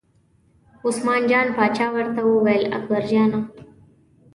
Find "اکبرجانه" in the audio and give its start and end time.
2.77-3.39